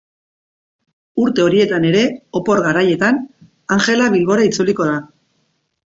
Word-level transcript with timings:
Urte 1.23 1.43
horietan 1.49 1.85
ere, 1.91 2.01
opor 2.41 2.63
garaietan, 2.69 3.21
Angela 3.77 4.09
Bilbora 4.15 4.49
itzuliko 4.53 4.89
da. 4.93 4.97